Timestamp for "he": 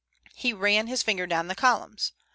0.33-0.51